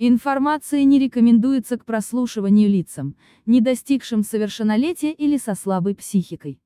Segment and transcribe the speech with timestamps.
[0.00, 3.16] Информация не рекомендуется к прослушиванию лицам,
[3.46, 6.60] не достигшим совершеннолетия или со слабой психикой.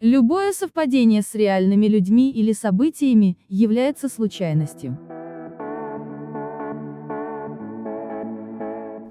[0.00, 4.98] Любое совпадение с реальными людьми или событиями является случайностью.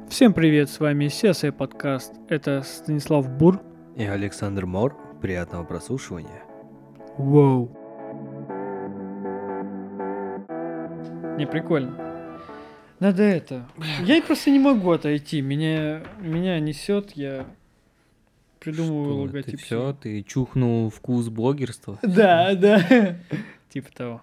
[0.10, 2.16] Всем привет, с вами CSA подкаст.
[2.30, 3.62] Это Станислав Бур.
[3.96, 4.98] И Александр Мор.
[5.22, 6.44] Приятного прослушивания.
[7.20, 7.70] Вау.
[11.38, 12.11] Не, прикольно.
[13.02, 13.68] Надо это.
[14.06, 15.42] Я просто не могу отойти.
[15.42, 17.48] Меня, меня несет, я
[18.60, 19.52] придумываю Что, логотип.
[19.52, 21.98] Ты все, ты чухнул вкус блогерства?
[22.04, 23.18] Да, да.
[23.70, 24.22] Типа того.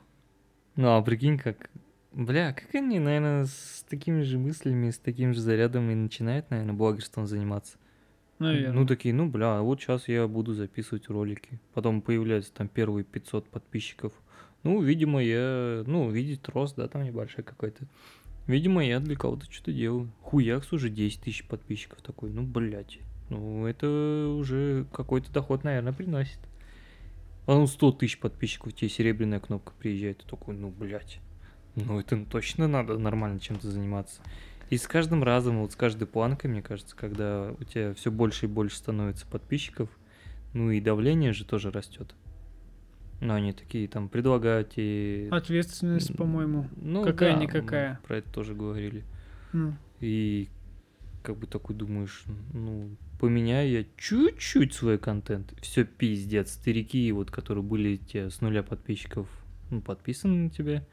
[0.77, 1.71] Ну, а прикинь, как...
[2.13, 6.75] Бля, как они, наверное, с такими же мыслями, с таким же зарядом и начинают, наверное,
[6.75, 7.79] блогерством заниматься.
[8.39, 8.73] Наверное.
[8.73, 11.59] Ну, такие, ну, бля, вот сейчас я буду записывать ролики.
[11.75, 14.13] Потом появляются там первые 500 подписчиков.
[14.63, 17.85] Ну, видимо, я, ну, видит рост, да, там небольшой какой-то.
[18.49, 20.11] Видимо, я для кого-то что-то делаю.
[20.23, 22.99] Хуякс уже 10 тысяч подписчиков такой, ну, блядь.
[23.29, 26.39] Ну, это уже какой-то доход, наверное, приносит.
[27.45, 31.21] Потом 100 тысяч подписчиков, тебе серебряная кнопка приезжает, ты такой, ну, блядь.
[31.77, 34.23] Ну, это точно надо нормально чем-то заниматься.
[34.71, 38.47] И с каждым разом, вот с каждой планкой, мне кажется, когда у тебя все больше
[38.47, 39.91] и больше становится подписчиков,
[40.55, 42.15] ну и давление же тоже растет.
[43.21, 45.29] Ну, они такие там предлагают и...
[45.31, 46.69] Ответственность, по-моему.
[46.77, 47.99] Ну, Какая-никакая.
[48.01, 49.05] мы Про это тоже говорили.
[49.53, 50.49] Ну, И
[51.23, 55.53] как бы такой думаешь, ну, поменяю я чуть-чуть свой контент.
[55.61, 56.53] Все пиздец.
[56.53, 59.29] Старики, вот, которые были те с нуля подписчиков,
[59.71, 60.87] ну, подписаны на тебя.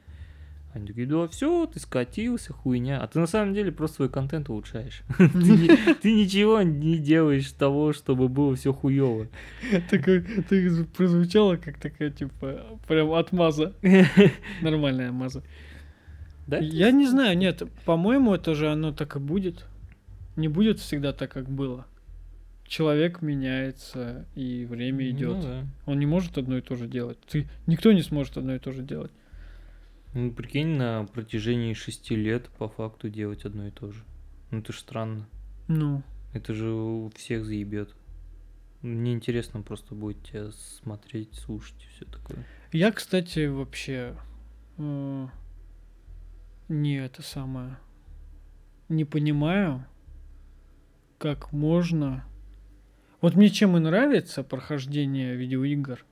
[0.75, 3.01] Они такие, да все, ты скатился, хуйня.
[3.01, 5.03] А ты на самом деле просто свой контент улучшаешь.
[5.17, 9.29] Ты ничего не делаешь того, чтобы было все хуево.
[9.89, 13.73] ты прозвучало как такая, типа, прям отмаза.
[14.61, 15.43] Нормальная маза.
[16.45, 16.57] Да?
[16.57, 19.65] Я не знаю, нет, по-моему, это же оно так и будет.
[20.35, 21.85] Не будет всегда так, как было.
[22.67, 25.37] Человек меняется, и время идет.
[25.37, 25.63] Ну да.
[25.85, 27.17] Он не может одно и то же делать.
[27.30, 29.11] Ты, никто не сможет одно и то же делать.
[30.15, 34.02] Ну, прикинь, на протяжении шести лет по факту делать одно и то же.
[34.49, 35.27] Ну, это ж странно.
[35.67, 36.03] Ну,
[36.33, 37.93] Это же у всех заебет.
[38.81, 42.45] Мне интересно просто будет тебя смотреть, слушать и все такое.
[42.71, 44.15] я, кстати, вообще
[44.77, 45.27] э,
[46.70, 47.77] не это самое.
[48.87, 49.86] Не понимаю,
[51.17, 52.23] как можно.
[53.20, 56.05] Вот мне чем и нравится прохождение видеоигр,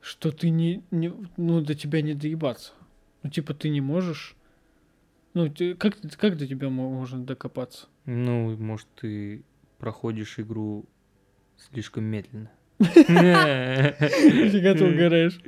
[0.00, 2.72] что ты не, не ну до тебя не доебаться.
[3.22, 4.34] Ну типа ты не можешь.
[5.34, 7.86] Ну ты, как как до тебя мо- можно докопаться?
[8.04, 9.42] Ну, может, ты
[9.78, 10.84] проходишь игру
[11.56, 12.50] слишком медленно.
[12.80, 15.40] Нифига ты угораешь.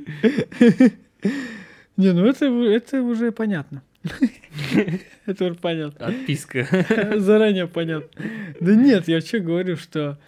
[1.97, 3.83] Не, ну это, это уже понятно.
[5.25, 6.07] Это уже понятно.
[6.07, 6.67] Отписка.
[7.17, 8.09] Заранее понятно.
[8.59, 10.19] Да нет, я что говорю, что...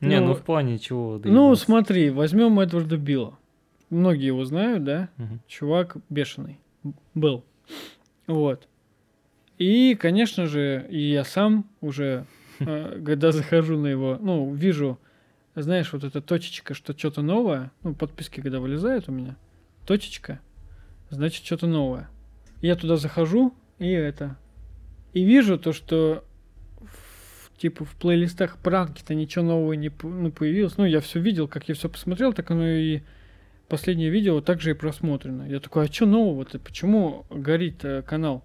[0.00, 1.20] Не, Ну, ну в плане чего?
[1.24, 3.38] Ну, смотри, возьмем Эдварда Билла.
[3.90, 5.08] Многие его знают, да?
[5.16, 5.40] Мгм.
[5.46, 6.58] Чувак бешеный
[7.14, 7.44] был.
[8.26, 8.68] Вот.
[9.58, 12.26] И, конечно же, и я сам уже,
[12.60, 14.98] э, когда захожу на его, ну, вижу,
[15.54, 19.36] знаешь, вот эта точечка, что что-то новое, ну, подписки, когда вылезают у меня,
[19.86, 20.40] точечка,
[21.10, 22.08] значит, что-то новое.
[22.60, 24.36] Я туда захожу, и это,
[25.12, 26.24] и вижу то, что
[26.80, 30.76] в- типа в плейлистах пранки-то ничего нового не ну, появилось.
[30.76, 33.02] Ну, я все видел, как я все посмотрел, так оно и
[33.68, 35.42] последнее видео также и просмотрено.
[35.48, 36.58] Я такой, а что нового-то?
[36.58, 38.44] Почему горит э, канал?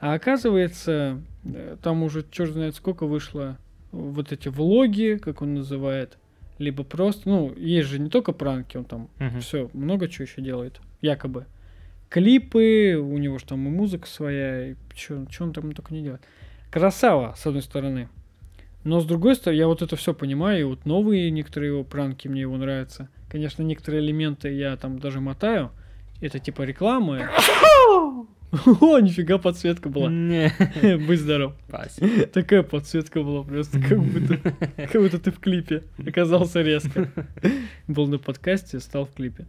[0.00, 3.58] А оказывается, э, там уже черт знает сколько вышло
[3.92, 6.18] вот эти влоги, как он называет,
[6.58, 9.40] либо просто, ну, есть же не только пранки, он там Мгм.
[9.40, 11.46] все, много чего еще делает, якобы.
[12.08, 16.22] Клипы, у него же там и музыка своя, и что он там только не делает.
[16.70, 18.08] Красава, с одной стороны.
[18.84, 22.28] Но с другой стороны, я вот это все понимаю, и вот новые некоторые его пранки
[22.28, 23.08] мне его нравятся.
[23.30, 25.70] Конечно, некоторые элементы я там даже мотаю.
[26.20, 27.26] Это типа рекламы.
[28.80, 30.08] О, нифига подсветка была.
[30.10, 30.52] Не.
[31.06, 31.54] Будь здоров.
[31.68, 32.26] Спасибо.
[32.26, 34.36] Такая подсветка была просто, как будто,
[34.92, 35.82] как будто ты в клипе.
[36.06, 37.10] Оказался резко.
[37.88, 39.46] Был на подкасте, стал в клипе.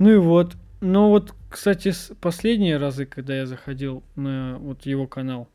[0.00, 0.56] Ну и вот.
[0.80, 5.48] Но вот, кстати, с- последние разы, когда я заходил на вот его канал,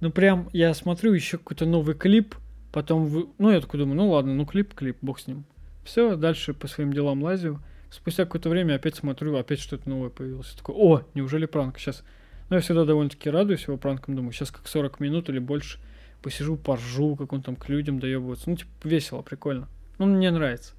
[0.00, 2.34] ну прям я смотрю еще какой-то новый клип,
[2.72, 3.26] потом, вы...
[3.38, 5.44] ну я такой думаю, ну ладно, ну клип, клип, бог с ним.
[5.84, 7.60] Все, дальше по своим делам лазю.
[7.90, 10.50] Спустя какое-то время опять смотрю, опять что-то новое появилось.
[10.52, 11.78] Я такой, о, неужели пранк?
[11.78, 12.04] Сейчас
[12.48, 15.78] Ну, я всегда довольно-таки радуюсь его пранкам, думаю, сейчас как 40 минут или больше
[16.22, 18.50] посижу, поржу, как он там к людям доебывается.
[18.50, 19.68] Ну, типа, весело, прикольно.
[19.98, 20.74] Ну, мне нравится.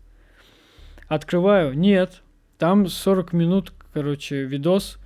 [1.08, 2.22] Открываю, нет,
[2.58, 4.98] там 40 минут, короче, видос,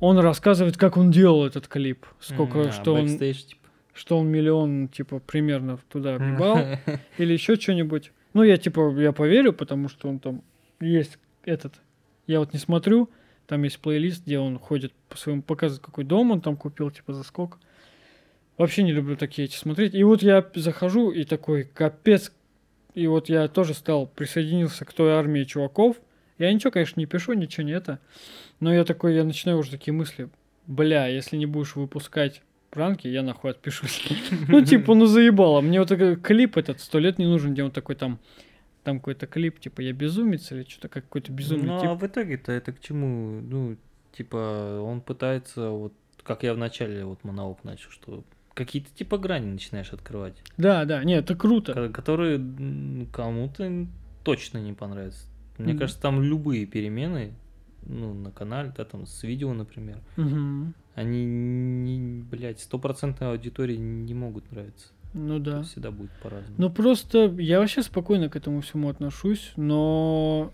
[0.00, 2.06] он рассказывает, как он делал этот клип.
[2.20, 3.60] Сколько, а, что он типа.
[3.94, 6.58] что он миллион, типа, примерно туда въебал,
[7.18, 8.12] или еще что-нибудь.
[8.34, 10.42] Ну, я, типа, я поверю, потому что он там
[10.80, 11.74] есть этот...
[12.26, 13.08] Я вот не смотрю,
[13.46, 17.14] там есть плейлист, где он ходит по своему, показывает, какой дом он там купил, типа,
[17.14, 17.58] за сколько.
[18.58, 19.94] Вообще не люблю такие эти смотреть.
[19.94, 22.32] И вот я захожу и такой, капец.
[22.94, 25.96] И вот я тоже стал, присоединился к той армии чуваков.
[26.38, 27.98] Я ничего, конечно, не пишу, ничего не это.
[28.60, 30.28] Но я такой, я начинаю уже такие мысли.
[30.66, 34.06] Бля, если не будешь выпускать пранки, я нахуй отпишусь.
[34.48, 35.60] Ну, типа, ну заебало.
[35.60, 38.18] Мне вот такой клип этот сто лет не нужен, где он такой там,
[38.84, 41.88] там какой-то клип, типа, я безумец или что-то, как какой-то безумный Ну, тип.
[41.90, 43.40] а в итоге-то это к чему?
[43.40, 43.76] Ну,
[44.12, 45.92] типа, он пытается, вот,
[46.22, 48.24] как я вначале вот монолог начал, что
[48.54, 51.72] какие-то типа грани начинаешь открывать, Да, да, нет, это круто.
[51.74, 52.38] ко- которые
[53.12, 53.86] кому-то
[54.24, 55.26] точно не понравятся.
[55.58, 55.78] Мне Мгм.
[55.78, 57.32] кажется, там любые перемены,
[57.86, 60.74] ну, на канале, да, там, с видео, например, Мгм.
[60.94, 64.88] они, не, блядь, стопроцентной аудитории не могут нравиться.
[65.14, 65.62] Ну да.
[65.62, 66.54] Всегда будет по-разному.
[66.58, 70.52] Ну просто я вообще спокойно к этому всему отношусь, но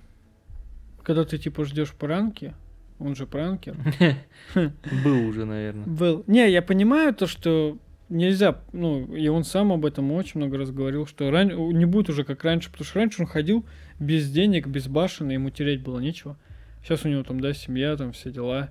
[1.02, 2.54] когда ты типа ждешь пранки,
[3.00, 3.76] он же пранкер.
[5.04, 5.86] Был уже, наверное.
[5.86, 6.22] Был.
[6.28, 7.76] Не, я понимаю то, что
[8.12, 11.48] нельзя, ну, и он сам об этом очень много раз говорил, что ран...
[11.48, 13.64] не будет уже как раньше, потому что раньше он ходил
[13.98, 16.36] без денег, без башен, ему терять было нечего.
[16.82, 18.70] Сейчас у него там, да, семья, там все дела,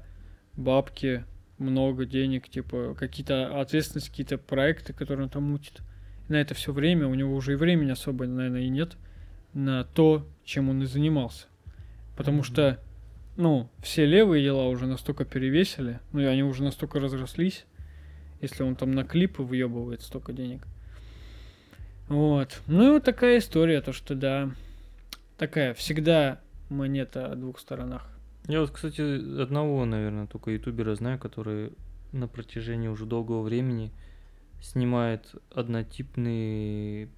[0.54, 1.26] бабки,
[1.58, 5.82] много денег, типа, какие-то ответственности, какие-то проекты, которые он там мутит.
[6.28, 8.98] И на это все время, у него уже и времени особо, наверное, и нет
[9.54, 11.48] на то, чем он и занимался.
[12.16, 12.44] Потому Мгм.
[12.44, 12.80] что,
[13.38, 17.66] ну, все левые дела уже настолько перевесили, ну, и они уже настолько разрослись,
[18.42, 20.68] если он там на клипы выебывает столько денег.
[22.10, 22.62] Вот.
[22.68, 24.52] Ну и вот такая история, то что да,
[25.38, 28.08] такая всегда монета о двух сторонах.
[28.48, 29.02] Я вот, кстати,
[29.42, 31.72] одного, наверное, только ютубера знаю, который
[32.12, 33.92] на протяжении уже долгого времени
[34.62, 37.10] снимает однотипные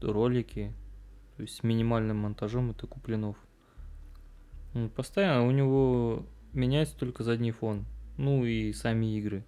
[0.00, 0.72] ролики,
[1.36, 3.36] то есть с минимальным монтажом, это Куплинов.
[4.74, 7.84] Он Постоянно у него меняется только задний фон,
[8.16, 9.44] ну и сами игры.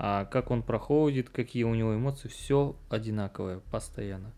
[0.00, 4.32] А как он проходит, какие у него эмоции, все одинаковое, постоянно.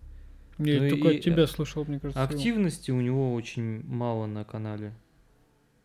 [0.56, 2.22] Я Ну только и, от тебя э, слышал, мне кажется.
[2.22, 2.32] его.
[2.32, 4.94] Активности у него очень мало на канале.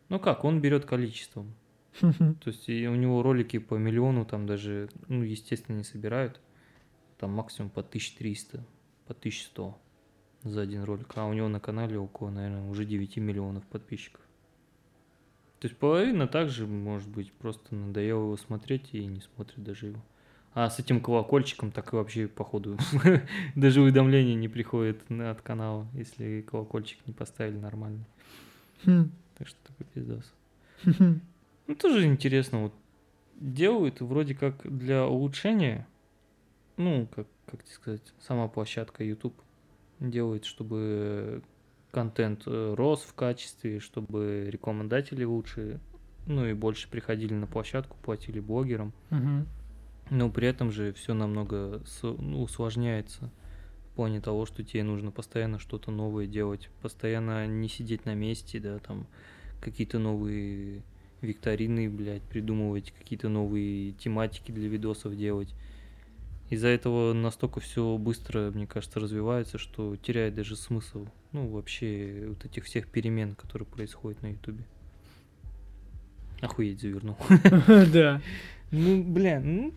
[0.08, 1.54] Ну как, он берет количеством.
[2.00, 6.40] То есть и у него ролики по миллиону там даже, ну, естественно, не собирают.
[7.18, 8.64] Там максимум по 1300,
[9.06, 9.78] по 1100
[10.42, 11.12] за один ролик.
[11.16, 14.22] А у него на канале около, наверное, уже 9 миллионов подписчиков.
[15.60, 20.00] То есть половина также, может быть, просто надоело его смотреть и не смотрит даже его.
[20.52, 22.78] А с этим колокольчиком так и вообще, походу,
[23.54, 28.04] даже уведомления не приходят от канала, если колокольчик не поставили нормально.
[28.84, 29.10] Хм.
[29.36, 30.32] Так что такой пиздос.
[31.66, 32.72] Ну, тоже интересно, вот
[33.34, 35.86] делают вроде как для улучшения,
[36.76, 39.34] ну, как, как тебе сказать, сама площадка YouTube
[40.00, 41.42] делает, чтобы
[41.90, 45.80] контент э, рос в качестве, чтобы рекламодатели лучше,
[46.26, 48.92] ну и больше приходили на площадку, платили блогерам.
[49.10, 49.46] Мгм.
[50.10, 53.30] Но при этом же все намного ну, усложняется
[53.90, 58.60] в плане того, что тебе нужно постоянно что-то новое делать, постоянно не сидеть на месте,
[58.60, 59.06] да, там
[59.60, 60.82] какие-то новые
[61.22, 65.54] викторины, блядь, придумывать, какие-то новые тематики для видосов делать.
[66.48, 71.06] Из-за этого настолько все быстро, мне кажется, развивается, что теряет даже смысл.
[71.32, 74.64] Ну, вообще, вот этих всех перемен, которые происходят на Ютубе.
[76.40, 77.16] Охуеть завернул.
[77.92, 78.20] Да.
[78.70, 79.72] Ну, бля, ну,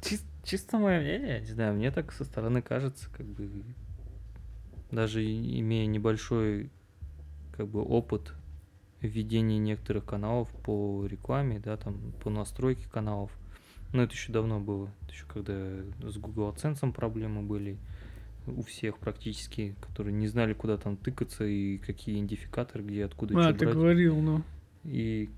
[0.00, 3.50] чис- чисто мое мнение, не знаю, мне так со стороны кажется, как бы,
[4.90, 6.70] даже имея небольшой,
[7.52, 8.32] как бы, опыт
[9.00, 13.30] введения некоторых каналов по рекламе, да, там, по настройке каналов,
[13.94, 15.54] но это еще давно было, это еще когда
[16.10, 17.78] с Google AdSense проблемы были
[18.46, 23.52] у всех практически, которые не знали, куда там тыкаться и какие идентификаторы, где, откуда А,
[23.52, 23.74] ты брать.
[23.74, 24.42] говорил, ну.
[24.84, 25.30] И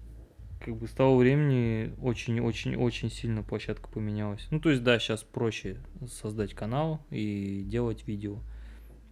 [0.61, 4.49] как бы с того времени очень-очень-очень сильно площадка поменялась.
[4.51, 5.77] Ну, то есть, да, сейчас проще
[6.09, 8.39] создать канал и делать видео.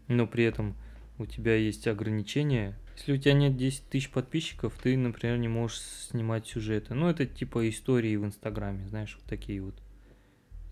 [0.09, 0.75] Но при этом
[1.19, 2.77] у тебя есть ограничения.
[2.97, 6.95] Если у тебя нет 10 тысяч подписчиков, ты, например, не можешь снимать сюжеты.
[6.95, 9.75] Ну, это типа истории в Инстаграме, знаешь, вот такие вот.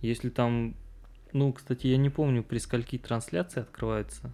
[0.00, 0.76] Если там...
[1.32, 4.32] Ну, кстати, я не помню, при скольки трансляции открывается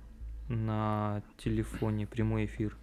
[0.49, 2.77] на телефоне прямой эфир.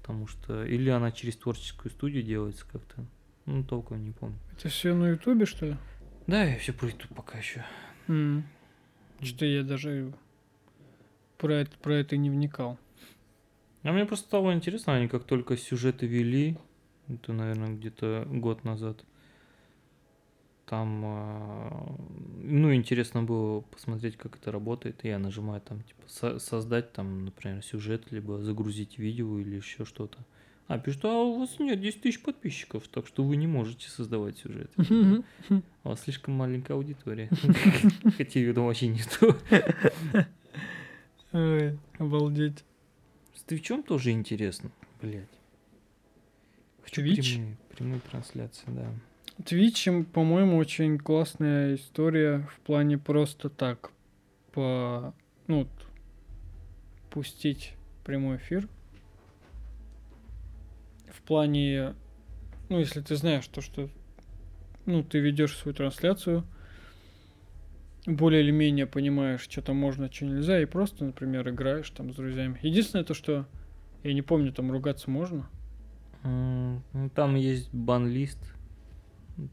[0.00, 0.64] Потому что...
[0.64, 3.04] Или она через творческую студию делается как-то.
[3.46, 4.38] Ну, толком не помню.
[4.52, 5.76] Это все на Ютубе, что ли?
[6.26, 7.64] Да, я все про YouTube пока еще.
[9.20, 10.12] Что-то я даже
[11.38, 12.78] про это, про это не вникал.
[13.86, 16.56] А мне просто стало интересно, они как только сюжеты вели,
[17.08, 19.04] Это, наверное, где-то год назад.
[20.68, 21.96] Там, а,
[22.42, 25.04] ну, интересно было посмотреть, как это работает.
[25.04, 30.18] Я нажимаю там, типа, со- создать там, например, сюжет, либо загрузить видео или еще что-то.
[30.66, 34.38] А пишут, а у вас нет 10 тысяч подписчиков, так что вы не можете создавать
[34.38, 34.72] сюжет.
[34.72, 35.22] Типа,
[35.84, 37.30] У вас слишком маленькая аудитория.
[38.16, 39.36] Хотя ее там вообще нету.
[41.32, 41.78] Ой,
[43.46, 45.28] Твичом тоже интересно, блядь.
[46.82, 47.34] Хочу Твич?
[47.34, 48.92] прямые, прямые трансляции, да.
[49.38, 53.92] Twitch, по-моему, очень классная история в плане просто так
[54.52, 55.14] по,
[55.46, 55.68] ну,
[57.10, 57.74] пустить
[58.04, 58.68] прямой эфир.
[61.12, 61.94] В плане,
[62.68, 63.88] ну, если ты знаешь то, что,
[64.86, 66.44] ну, ты ведешь свою трансляцию,
[68.06, 72.16] более или менее понимаешь, что там можно, что нельзя, и просто, например, играешь там с
[72.16, 72.58] друзьями.
[72.62, 73.46] Единственное то, что
[74.02, 75.48] я не помню, там ругаться можно.
[76.22, 76.82] Ну,
[77.14, 78.38] Там есть бан-лист,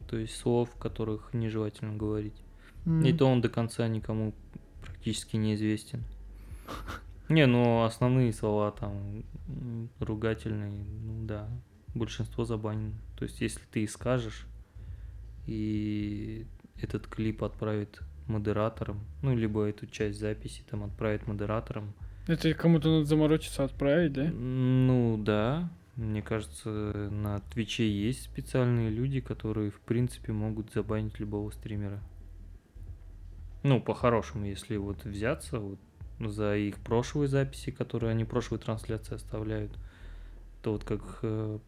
[0.08, 2.44] то есть слов, которых нежелательно говорить.
[2.86, 3.18] И М.
[3.18, 4.34] то он до конца никому
[4.82, 6.04] практически неизвестен.
[7.30, 9.24] Не, ну основные слова там
[10.00, 11.50] ругательные, ну да,
[11.96, 12.94] большинство забанено.
[13.18, 14.46] То есть если ты и скажешь,
[15.46, 16.46] и
[16.82, 21.94] этот клип отправит модераторам, ну либо эту часть записи там отправит модераторам,
[22.27, 24.25] Это кому-то надо заморочиться отправить, да?
[24.32, 26.70] ну да, мне кажется,
[27.12, 32.00] на Твиче есть специальные люди, которые, в принципе, могут забанить любого стримера.
[33.63, 35.80] Ну, по-хорошему, если вот взяться вот
[36.20, 39.72] за их прошлые записи, которые они прошлые трансляции оставляют,
[40.62, 41.01] то вот как...
[41.22, 41.60] э,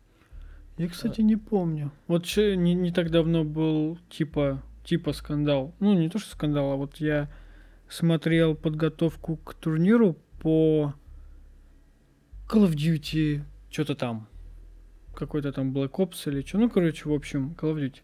[0.77, 1.91] Я, кстати, не помню.
[2.07, 5.75] Вот че- не, не так давно был типа, типа скандал.
[5.79, 7.29] Ну, не то, что скандал, а вот я
[7.89, 10.93] смотрел подготовку к турниру по
[12.47, 14.27] Call of Duty, что-то там.
[15.15, 16.59] Какой-то там Black Ops или что.
[16.59, 18.01] Ну, короче, в общем, Call of Duty.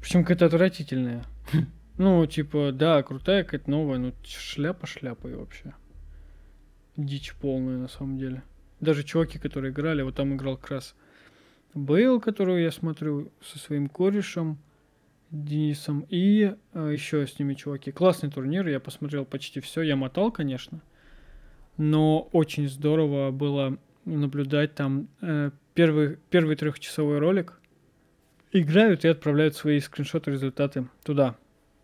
[0.00, 1.24] Причем какая-то отвратительная.
[1.98, 5.74] Ну, типа, да, крутая какая-то новая, но шляпа шляпой вообще.
[6.96, 8.42] Дичь полная, на самом деле.
[8.80, 10.94] Даже чуваки, которые играли, вот там играл как раз
[11.74, 14.58] Бейл, которую я смотрю со своим корешем
[15.32, 17.90] Денисом, и еще с ними чуваки.
[17.90, 19.80] Классный турнир, я посмотрел почти все.
[19.82, 20.82] Я мотал, конечно,
[21.76, 27.58] но очень здорово было наблюдать там э, первый, первый трехчасовой ролик.
[28.52, 31.36] Играют и отправляют свои скриншоты, результаты туда.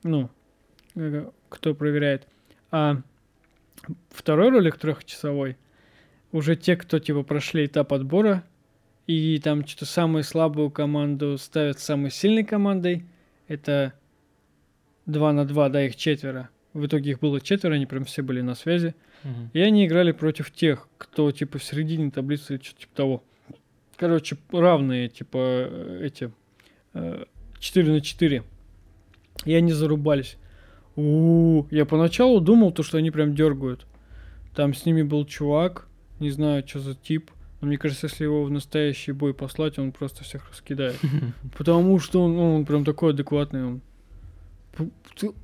[0.03, 0.31] Ну,
[0.95, 2.29] э, кто проверяет.
[2.71, 3.01] А
[4.11, 5.57] второй ролик трехчасовой
[6.33, 8.45] уже те, кто типа прошли этап отбора,
[9.07, 13.07] и там что-то самую слабую команду ставят самой сильной командой.
[13.49, 13.95] Это
[15.07, 16.51] 2 на 2, да, их четверо.
[16.75, 18.95] В итоге их было четверо, они прям все были на связи.
[19.25, 19.51] мгм.
[19.53, 23.23] И они играли против тех, кто типа в середине таблицы или что-то типа того.
[23.97, 26.31] Короче, равные, типа, э, эти
[26.95, 27.25] э,
[27.59, 28.45] 4 на 4.
[29.45, 30.37] И они зарубались.
[30.95, 33.87] у Я поначалу думал, то, что они прям дергают.
[34.55, 35.89] Там с ними был чувак,
[36.21, 37.31] не знаю, что за тип.
[37.61, 40.99] Но мне кажется, если его в настоящий бой послать, он просто всех раскидает.
[41.57, 43.65] Потому что он, он прям такой адекватный.
[43.65, 43.81] Он,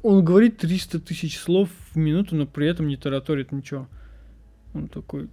[0.02, 3.88] он говорит 300 тысяч слов в минуту, но при этом не тараторит ничего.
[4.74, 5.28] Он такой,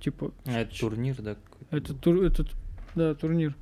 [0.00, 0.32] типа...
[0.44, 1.36] А это турнир, да?
[1.70, 2.48] Это тур, этот,
[2.94, 3.56] да, турнир.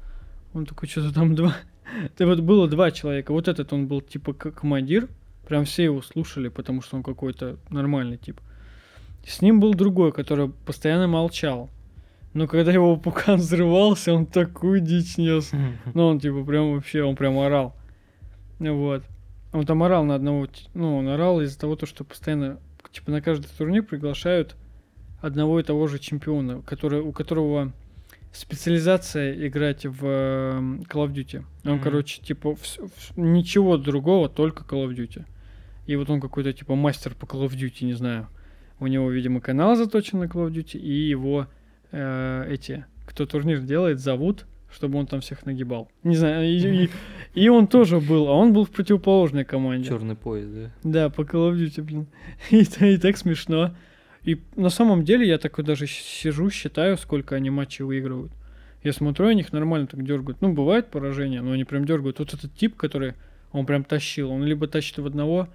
[0.52, 1.56] Он такой, что-то там два...
[2.04, 3.32] Это вот было два человека.
[3.32, 5.08] Вот этот он был типа как командир.
[5.48, 8.40] Прям все его слушали, потому что он какой-то нормальный тип.
[9.26, 11.70] С ним был другой, который постоянно молчал.
[12.34, 15.50] Но когда его пукан взрывался, он такую дичь нес.
[15.94, 17.74] Ну, он типа прям вообще, он прям орал.
[18.58, 19.02] Вот.
[19.52, 22.58] Он там орал на одного, ну, он орал из-за того, то, что постоянно,
[22.90, 24.56] типа, на каждый турнир приглашают
[25.20, 27.72] одного и того же чемпиона, который, у которого
[28.32, 30.58] специализация играть в э,
[30.90, 31.44] Call of Duty.
[31.64, 31.82] Он, Мгм.
[31.82, 35.24] короче, типа, вс- вс- ничего другого, только Call of Duty.
[35.86, 38.26] И вот он какой-то, типа, мастер по Call of Duty, не знаю.
[38.80, 41.46] У него, видимо, канал заточен на Call of Duty, и его
[41.94, 45.88] э, эти, кто турнир делает, зовут, чтобы он там всех нагибал.
[46.02, 46.90] Не знаю, и, и-
[47.34, 49.88] и он тоже был, а он был в противоположной команде.
[49.88, 50.70] Черный поезд, да?
[50.82, 52.06] Да, по Call of Duty, блин.
[52.50, 53.74] И, и так смешно.
[54.24, 58.32] И на самом деле я такой даже сижу, считаю, сколько они матчей выигрывают.
[58.82, 60.40] Я смотрю, они их нормально так дергают.
[60.40, 62.18] Ну, бывает поражение, но они прям дергают.
[62.18, 63.14] Вот этот тип, который
[63.52, 65.48] он прям тащил, он либо тащит в одного,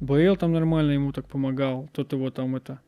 [0.00, 2.80] Бейл там нормально ему так помогал, тот его там это,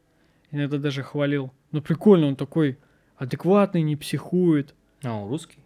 [0.51, 1.53] иногда даже хвалил.
[1.73, 2.79] Ну, прикольно, он такой
[3.17, 4.75] адекватный, не психует.
[5.03, 5.59] А, он русский?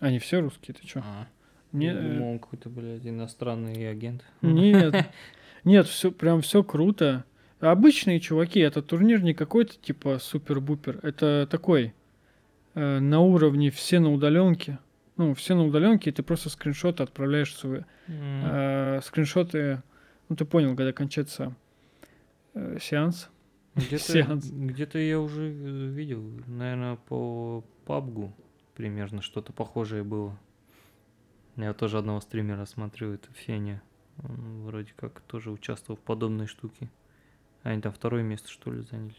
[0.00, 1.00] Они все русские, ты чё?
[1.04, 1.26] А,
[1.72, 4.24] Не, э, думал, он какой-то, блядь, иностранный агент.
[4.42, 4.94] Нет,
[5.64, 7.24] нет, все прям все круто.
[7.60, 11.94] Обычные чуваки, это турнир не какой-то типа супер-бупер, это такой
[12.74, 14.78] э, на уровне все на удаленке.
[15.16, 17.80] Ну, все на удаленке, и ты просто скриншоты отправляешь свои.
[18.06, 18.42] М.
[18.44, 19.82] э, скриншоты,
[20.28, 21.54] ну ты понял, когда кончается
[22.52, 23.30] э, сеанс.
[23.76, 24.50] Где-то, Сеанс.
[24.50, 28.34] где-то я уже э, видел, наверное, по пабгу
[28.74, 30.38] примерно что-то похожее было.
[31.56, 33.82] Я тоже одного стримера смотрю, это Феня.
[34.22, 36.90] Он вроде как тоже участвовал в подобной штуке.
[37.62, 39.14] Они там второе место, что ли, заняли.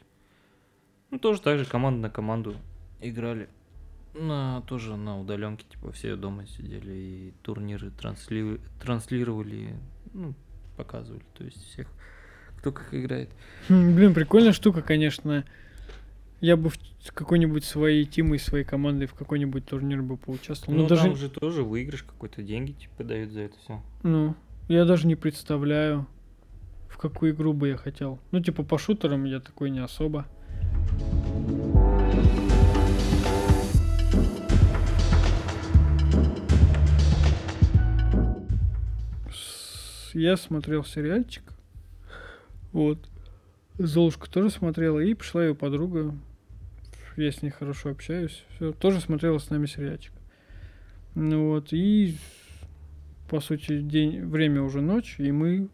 [1.09, 2.55] Ну, тоже так же команда на команду
[2.99, 3.49] играли.
[4.13, 9.79] На, тоже на удаленке, типа, все дома сидели и турниры трансли- транслировали,
[10.13, 10.33] ну,
[10.75, 11.87] показывали, то есть всех,
[12.57, 13.29] кто как играет.
[13.69, 15.45] Хм, Блин, прикольная штука, конечно.
[16.41, 16.77] Я бы в
[17.13, 20.75] какой-нибудь своей тимой, своей командой в какой-нибудь турнир бы поучаствовал.
[20.77, 23.81] Ну, Ну, даже, там же тоже выигрыш какой-то, деньги типа дают за это все.
[24.03, 24.35] ну,
[24.67, 26.05] я даже не представляю,
[26.89, 28.19] в какую игру бы я хотел.
[28.31, 30.25] Ну, типа, по шутерам я такой не особо.
[40.13, 41.43] Я смотрел сериальчик.
[42.77, 43.09] Вот.
[43.79, 46.13] Золушка тоже смотрела, и пришла ее подруга.
[47.15, 48.43] Я с ней хорошо общаюсь.
[48.55, 50.13] Все, тоже смотрела с нами сериальчик.
[51.15, 52.15] Ну вот, и
[53.31, 55.69] по сути, день, время уже ночь, и мы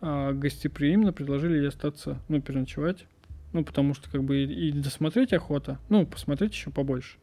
[0.00, 3.04] а, гостеприимно предложили ей остаться, ну, переночевать.
[3.52, 7.18] Ну, потому что, как бы, и, и досмотреть охота, ну, посмотреть еще побольше.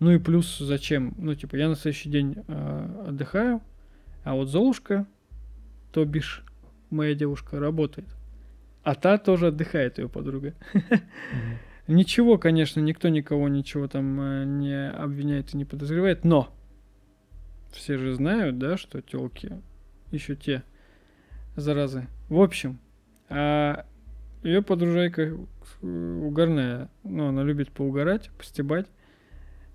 [0.00, 1.14] Ну и плюс зачем?
[1.18, 3.62] Ну, типа, я на следующий день а, отдыхаю,
[4.24, 5.06] а вот Золушка,
[5.92, 6.42] то бишь,
[6.90, 8.08] моя девушка, работает.
[8.84, 10.54] А та тоже отдыхает, ее подруга.
[11.86, 16.54] Ничего, конечно, никто никого ничего там э, не обвиняет и не подозревает, но
[17.72, 19.52] все же знают, да, что телки
[20.10, 20.62] еще те
[21.56, 22.06] заразы.
[22.30, 22.78] В общем,
[23.28, 23.84] а
[24.42, 25.36] ее подружайка э,
[26.22, 28.86] угарная, ну, она любит поугарать, постебать.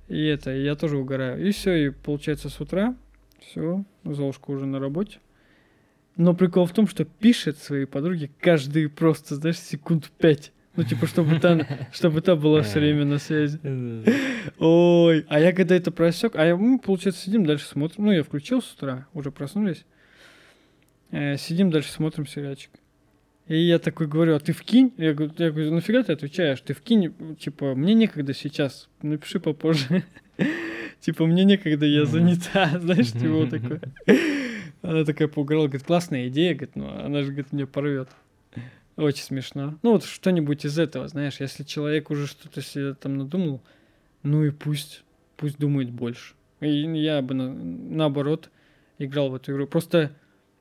[0.08, 1.48] И это, и я тоже угораю.
[1.48, 2.96] И все, и получается с утра,
[3.40, 5.20] все, Золушка уже на работе.
[6.20, 10.52] Но прикол в том, что пишет своей подруге каждые просто, знаешь, секунд пять.
[10.76, 13.58] Ну, типа, чтобы та, чтобы та была все время на связи.
[14.60, 18.08] Ой, а я когда это просек, а я, мы, получается, сидим дальше смотрим.
[18.08, 19.86] Ну, я включил с утра, уже проснулись.
[21.12, 22.72] Э, сидим дальше смотрим сериальчик.
[23.48, 24.92] И я такой говорю, а ты вкинь?
[24.98, 26.60] Я говорю, я говорю, нафига ты отвечаешь?
[26.60, 30.04] Ты вкинь, типа, мне некогда сейчас, напиши попозже.
[31.00, 33.80] Типа, мне некогда, я занята, знаешь, типа вот такое.
[34.82, 38.10] Она такая поугарала, говорит, классная идея, говорит, но она же, говорит, меня порвет.
[38.96, 39.78] Очень смешно.
[39.82, 43.62] Ну, вот что-нибудь из этого, знаешь, если человек уже что-то себе там надумал,
[44.24, 45.04] ну и пусть,
[45.38, 46.34] пусть думает больше.
[46.60, 48.50] И я бы на- наоборот
[48.98, 49.68] играл в эту игру.
[49.68, 50.12] Просто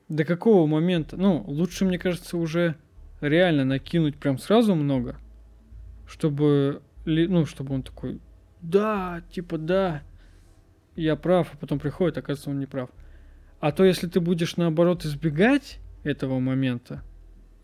[0.07, 2.75] до какого момента, ну, лучше, мне кажется, уже
[3.21, 5.17] реально накинуть прям сразу много,
[6.07, 8.19] чтобы, ну, чтобы он такой,
[8.61, 10.01] да, типа, да,
[10.95, 12.89] я прав, а потом приходит, оказывается, он не прав.
[13.59, 17.03] А то, если ты будешь, наоборот, избегать этого момента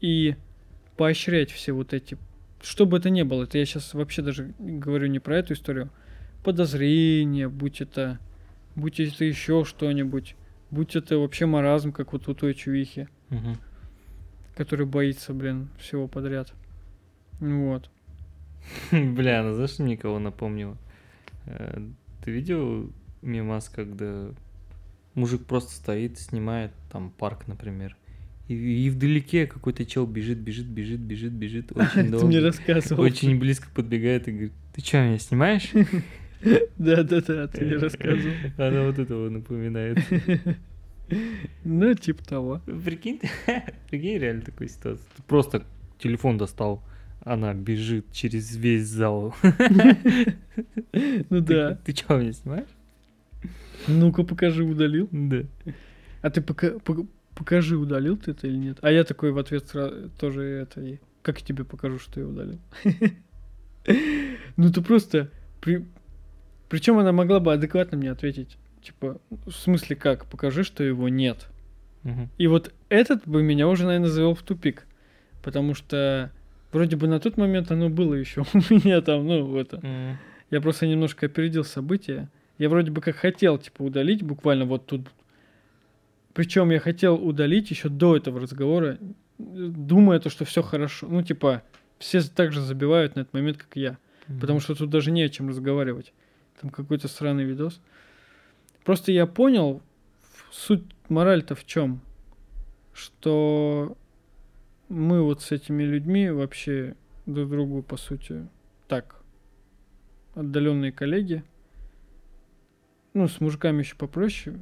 [0.01, 0.35] и
[0.97, 2.17] поощрять все вот эти,
[2.61, 5.89] что бы это ни было, это я сейчас вообще даже говорю не про эту историю,
[6.43, 8.19] подозрения, будь это,
[8.75, 10.35] будь это еще что-нибудь,
[10.69, 13.57] будь это вообще маразм, как вот у той чувихи, Мгм.
[14.55, 16.53] который боится, блин, всего подряд.
[17.39, 17.89] Вот.
[18.91, 20.77] Бля, ну знаешь, что мне кого напомнило?
[21.45, 21.79] Э,
[22.23, 24.29] Ты видел мимас, когда
[25.15, 27.95] мужик просто стоит, снимает там парк, например,
[28.47, 28.53] и,
[28.85, 33.01] и вдалеке какой-то чел бежит, бежит, бежит, бежит, бежит, очень Ты мне долго, рассказывал.
[33.03, 35.71] очень близко подбегает и говорит, ты что, меня снимаешь?
[36.77, 38.33] Да-да-да, ты мне рассказывал.
[38.57, 39.97] Она вот этого напоминает.
[41.63, 42.61] Ну, типа того.
[42.65, 43.21] Прикинь,
[43.89, 45.05] прикинь, реально такой ситуация.
[45.15, 45.63] Ты просто
[45.97, 46.83] телефон достал,
[47.21, 49.33] она бежит через весь зал.
[49.43, 51.79] Ну да.
[51.83, 52.69] Ты что, меня снимаешь?
[53.87, 55.07] Ну-ка покажи, удалил.
[55.11, 55.43] Да.
[56.21, 58.77] А ты пока- пок- покажи, удалил ты это или нет.
[58.81, 62.27] А я такой в ответ сра- тоже это, и как я тебе покажу, что я
[62.27, 62.59] удалил.
[64.57, 65.29] Ну ты просто...
[66.69, 68.57] Причем она могла бы адекватно мне ответить.
[68.81, 70.25] Типа, в смысле как?
[70.25, 71.47] Покажи, что его нет.
[72.37, 74.87] И вот этот бы меня уже, наверное, завел в тупик.
[75.43, 76.31] Потому что
[76.71, 80.17] вроде бы на тот момент оно было еще у меня там, ну, это.
[80.51, 82.29] Я просто немножко опередил события.
[82.57, 85.09] Я вроде бы как хотел, типа, удалить буквально вот тут.
[86.33, 88.97] Причем я хотел удалить еще до этого разговора,
[89.37, 91.07] думая то, что все хорошо.
[91.09, 91.63] Ну, типа,
[91.97, 93.97] все так же забивают на этот момент, как я.
[94.39, 96.13] Потому что тут даже не о чем разговаривать.
[96.59, 97.81] Там какой-то сраный видос.
[98.83, 99.81] Просто я понял,
[100.51, 102.01] суть мораль-то в чем?
[102.93, 103.97] Что
[104.89, 108.47] мы вот с этими людьми вообще друг другу, по сути,
[108.87, 109.21] так,
[110.35, 111.43] отдаленные коллеги.
[113.15, 114.57] Ну, с мужиками еще попроще,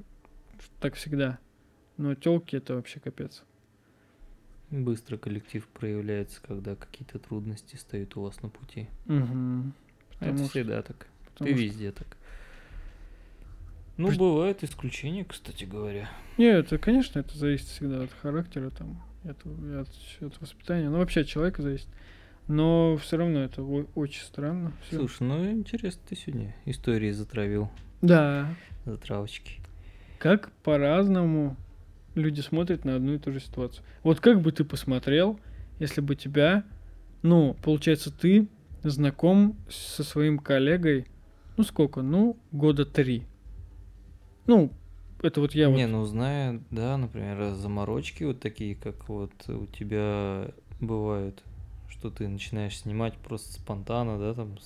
[0.79, 1.39] так всегда.
[1.97, 3.43] Но телки это вообще капец.
[4.69, 8.87] Быстро коллектив проявляется, когда какие-то трудности стоят у вас на пути.
[9.07, 9.13] Угу.
[9.15, 11.07] Это Потому что- всегда так.
[11.25, 12.15] потому Ты что- везде так.
[13.97, 16.07] Ну, Пред- бывают исключения, кстати говоря.
[16.37, 19.89] Не, это, конечно, это зависит всегда от характера, там, от, от,
[20.21, 20.89] от воспитания.
[20.89, 21.87] Ну, вообще от человека зависит.
[22.47, 24.73] Но все равно это очень странно.
[24.87, 24.99] всё.
[24.99, 27.71] Слушай, ну интересно, ты сегодня истории затравил.
[28.03, 28.53] Да.
[28.85, 29.61] Затравочки.
[30.19, 31.55] Как по-разному
[32.15, 33.83] люди смотрят на одну и ту же ситуацию.
[34.03, 35.39] Вот как бы ты посмотрел,
[35.79, 36.65] если бы тебя,
[37.21, 38.47] ну, получается, ты
[38.83, 41.07] знаком со своим коллегой,
[41.55, 42.01] ну, сколько?
[42.01, 43.23] Ну, года три.
[44.47, 44.73] Ну,
[45.21, 45.91] это вот я Не, вот...
[45.91, 51.41] ну зная, да, например, заморочки вот такие, как вот у тебя бывают,
[51.87, 54.57] что ты начинаешь снимать просто спонтанно, да, там,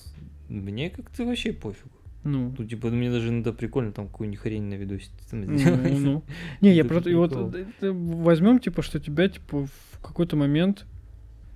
[0.48, 1.97] мне как-то вообще пофигу.
[2.30, 6.24] Ну, Ну, типа, мне даже иногда прикольно там какую-нибудь хрень на видосе там Ну, ну.
[6.60, 7.14] Не, я просто...
[7.16, 10.86] вот возьмем, типа, что тебя, типа, в какой-то момент...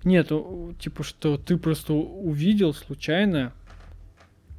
[0.05, 0.33] Нет,
[0.79, 3.53] типа, что ты просто увидел случайно,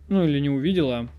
[0.07, 1.09] ну, или не увидел, а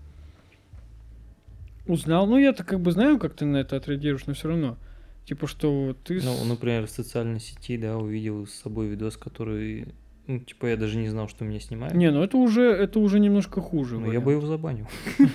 [1.87, 2.27] узнал.
[2.27, 4.77] Ну, я-то как бы знаю, как ты на это отреагируешь, но все равно.
[5.25, 6.21] Типа, что ты...
[6.21, 9.87] Ну, например, в социальной сети, да, увидел с собой видос, который,
[10.27, 11.93] ну, типа, я даже не знал, что меня снимают.
[11.93, 13.99] Не, ну это уже, это уже немножко хуже.
[13.99, 14.87] Ну, я бы его забанил.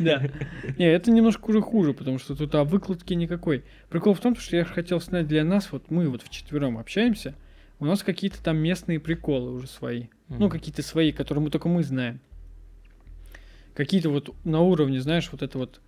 [0.00, 0.22] Да.
[0.78, 3.64] Не, это немножко уже хуже, потому что тут а выкладки никакой.
[3.90, 7.34] Прикол в том, что я хотел снять для нас, вот мы вот вчетвером общаемся,
[7.78, 10.06] у нас какие-то там местные приколы уже свои.
[10.28, 12.20] Ну, какие-то свои, которые мы только мы знаем.
[13.74, 15.80] Какие-то вот на уровне, знаешь, вот это вот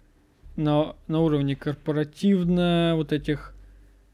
[0.56, 3.54] на, на уровне корпоративно, вот этих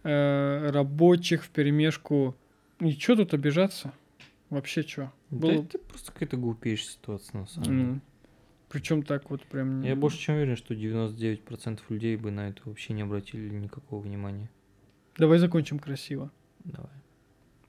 [0.04, 2.36] э, рабочих в перемешку.
[2.82, 3.92] И что тут обижаться?
[4.50, 5.12] Вообще что?
[5.30, 8.00] Да это просто какая-то глупейшая ситуация, на самом деле.
[8.68, 9.82] Причем так вот прям...
[9.82, 14.50] Я больше чем уверен, что 99% людей бы на это вообще не обратили никакого внимания.
[15.16, 16.30] Давай закончим красиво.
[16.64, 16.90] Давай.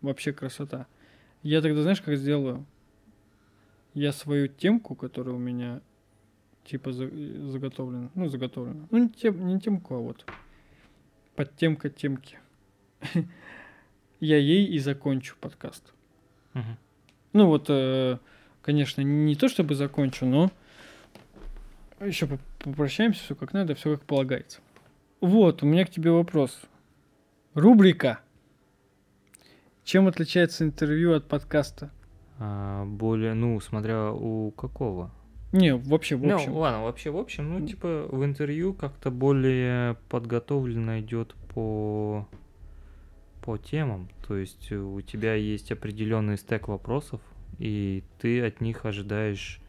[0.01, 0.87] Вообще красота.
[1.41, 2.65] Я тогда, знаешь, как сделаю?
[3.93, 5.81] Я свою темку, которая у меня
[6.63, 7.09] типа за-
[7.49, 8.87] заготовлена, ну, заготовлена.
[8.89, 10.25] Ну, не, тем, не темку, а вот
[11.35, 12.39] подтемка темки.
[14.23, 15.93] Я ей и закончу подкаст.
[16.53, 16.77] Мгм.
[17.33, 18.19] Ну вот, э,
[18.61, 20.49] конечно, не то чтобы закончу, но
[21.99, 24.61] еще попрощаемся, все как надо, все как полагается.
[25.19, 26.61] Вот, у меня к тебе вопрос.
[27.53, 28.21] Рубрика.
[29.83, 31.91] Чем отличается интервью от подкаста?
[32.39, 35.11] А, более, ну, смотря у какого.
[35.51, 36.53] Не, вообще, в общем.
[36.53, 42.25] Ну, ладно, вообще в общем, ну, типа, в интервью как-то более подготовленно идет по
[43.43, 44.09] по темам.
[44.25, 47.21] То есть э, у тебя есть определенный стек вопросов,
[47.59, 49.59] и ты от них ожидаешь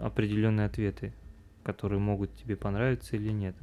[0.00, 1.12] определенные ответы,
[1.64, 3.56] которые могут тебе понравиться или нет.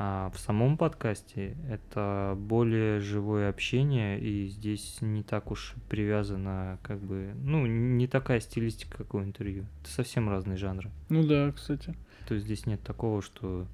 [0.00, 7.00] А в самом подкасте это более живое общение, и здесь не так уж привязано, как
[7.00, 9.64] бы, ну, не такая стилистика, как у интервью.
[9.80, 10.90] Это совсем разные жанры.
[11.08, 11.96] Ну да, кстати.
[12.28, 13.66] То есть здесь нет такого, что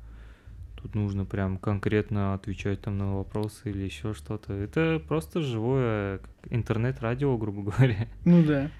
[0.84, 4.52] тут нужно прям конкретно отвечать там на вопросы или еще что-то.
[4.52, 6.20] Это просто живое
[6.50, 8.06] интернет-радио, грубо говоря.
[8.26, 8.70] Ну да.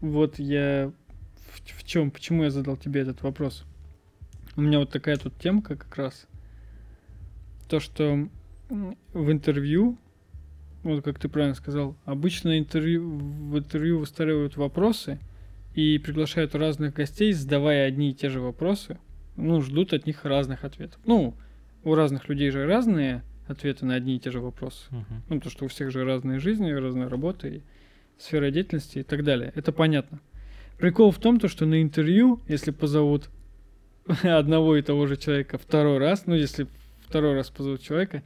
[0.00, 0.92] Вот я
[1.52, 3.64] в, чем, почему я задал тебе этот вопрос?
[4.56, 6.26] У меня вот такая тут темка как раз.
[7.68, 8.28] То, что
[8.68, 9.98] в интервью,
[10.82, 15.20] вот как ты правильно сказал, обычно интервью, в интервью выстраивают вопросы
[15.74, 18.98] и приглашают разных гостей, задавая одни и те же вопросы,
[19.36, 21.00] ну, ждут от них разных ответов.
[21.04, 21.34] Ну,
[21.84, 24.86] у разных людей же разные ответы на одни и те же вопросы.
[24.90, 25.22] Мгм.
[25.28, 27.62] Ну, то, что у всех же разные жизни, разные работы, и
[28.18, 29.52] сфера деятельности и так далее.
[29.54, 30.20] Это понятно.
[30.78, 33.30] Прикол в том, то, что на интервью, если позовут
[34.22, 36.66] одного и того же человека второй раз, ну, если
[37.06, 38.22] второй раз позовут человека,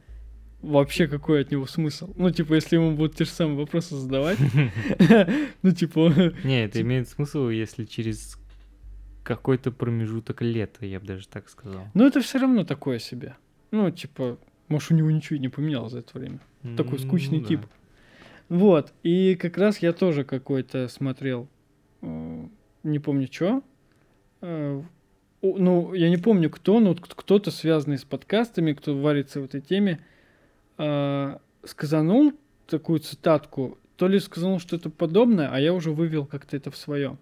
[0.61, 2.13] вообще какой от него смысл?
[2.15, 4.37] Ну, типа, если ему будут те же самые вопросы задавать,
[5.61, 8.37] ну, типа, Не, это имеет смысл, если через
[9.23, 11.83] какой-то промежуток лета, я бы даже так сказал.
[11.93, 13.35] ну, это все равно такое себе.
[13.71, 16.39] Ну, типа, может, у него ничего и не поменялось за это время.
[16.77, 17.47] Такой Ну скучный да.
[17.47, 17.61] тип.
[18.49, 21.47] Вот, и как раз я тоже какой-то смотрел,
[22.01, 22.47] э,
[22.83, 23.63] не помню что.
[24.41, 29.99] Ну, я не помню кто, но кто-то связанный с подкастами, кто варится в этой теме,
[30.77, 32.33] э, сказанул
[32.67, 37.17] такую цитатку, то ли сказал что-то подобное, а я уже вывел как-то это в свое.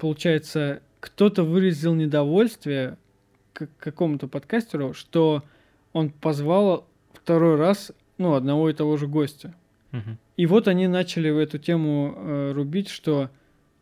[0.00, 2.96] Получается, кто-то выразил недовольствие
[3.52, 5.44] к какому-то подкастеру, что
[5.92, 9.54] он позвал второй раз, ну, одного и того же гостя.
[9.92, 10.16] Мгм.
[10.38, 13.30] И вот они начали в эту тему э, рубить, что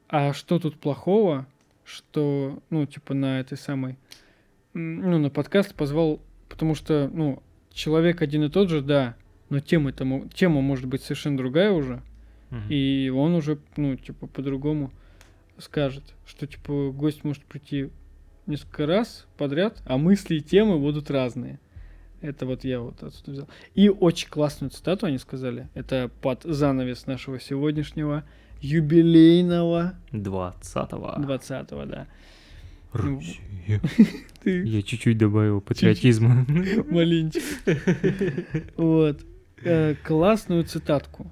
[0.08, 1.46] а что тут плохого,
[1.84, 3.96] что, ну, типа, на этой самой,
[4.74, 9.14] ну, на подкаст позвал, потому что, ну, человек один и тот же, да,
[9.50, 12.02] но тема, тому, тема может быть совершенно другая уже,
[12.50, 12.62] Мгм.
[12.70, 14.90] и он уже, ну, типа, по-другому
[15.58, 17.90] скажет, что, типа, гость может прийти
[18.46, 21.60] несколько раз подряд, а мысли и темы будут разные.
[22.20, 23.48] Это вот я вот отсюда взял.
[23.74, 25.68] И очень классную цитату они сказали.
[25.74, 28.24] Это под занавес нашего сегодняшнего
[28.60, 31.22] юбилейного 20-го.
[31.22, 32.06] 20-го, да.
[32.92, 33.80] Россия.
[34.42, 36.44] Ты Я чуть-чуть добавил патриотизма.
[36.90, 37.40] маленечко.
[38.76, 39.20] Вот.
[39.62, 41.30] Э, Классную цитатку.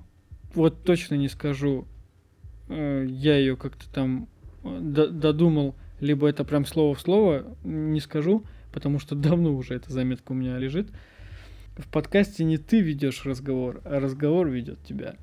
[0.54, 1.86] Вот точно не скажу.
[2.68, 4.28] Э, Я ее как-то там
[4.64, 9.92] э, додумал, либо это прям слово в слово, не скажу, потому что давно уже эта
[9.92, 10.88] заметка у меня лежит.
[11.76, 15.16] В подкасте не ты ведешь разговор, а разговор ведет тебя.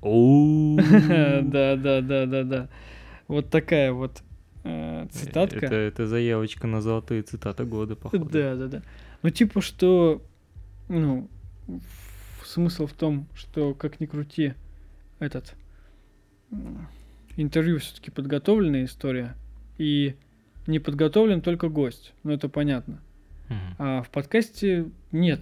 [0.00, 2.68] Да, да, да, да, да.
[3.26, 4.22] Вот такая вот
[4.64, 5.66] э, цитатка.
[5.66, 8.24] Это, это заявочка на золотые цитаты года, походу.
[8.26, 8.82] Да, да, да.
[9.22, 10.22] Ну, типа, что,
[10.88, 11.28] ну,
[12.44, 14.54] смысл в том, что, как ни крути,
[15.18, 15.54] этот
[17.36, 19.36] интервью все-таки подготовленная история,
[19.78, 20.16] и
[20.66, 23.00] не подготовлен только гость, ну, это понятно.
[23.48, 23.74] Мгм.
[23.78, 25.40] А в подкасте нет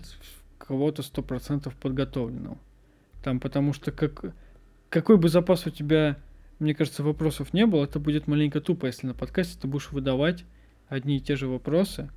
[0.59, 2.59] кого-то сто процентов подготовленного.
[3.23, 4.35] Там, потому что как,
[4.89, 6.17] какой бы запас у тебя,
[6.59, 10.45] мне кажется, вопросов не было, это будет маленько тупо, если на подкасте ты будешь выдавать
[10.89, 12.11] одни и те же вопросы.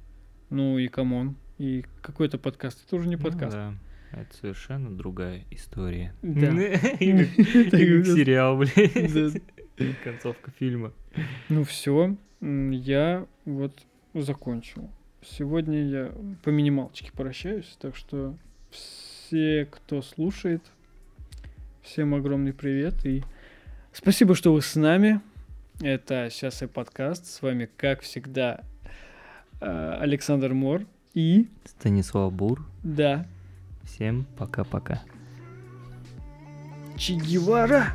[0.49, 1.35] Ну и come on.
[1.57, 3.55] И какой-то подкаст, это уже не Ну подкаст.
[3.55, 3.73] да,
[4.11, 6.13] это совершенно другая история.
[6.21, 6.51] Да.
[6.99, 9.33] Сериал, блин.
[9.77, 9.85] Да.
[10.03, 10.93] Концовка фильма.
[11.47, 13.73] Ну все, я вот
[14.13, 14.89] закончил.
[15.21, 16.11] Сегодня я
[16.43, 18.35] по минималочке прощаюсь, так что
[18.71, 20.63] все, кто слушает,
[21.81, 23.23] всем огромный привет и
[23.91, 25.21] спасибо, что вы с нами.
[25.81, 27.25] Это сейчас и подкаст.
[27.25, 28.63] С вами, как всегда,
[29.61, 32.65] э, Александр Мор и Станислав Бур.
[32.83, 33.25] да,
[33.93, 35.01] Всем пока-пока.
[36.97, 37.93] Че Гевара.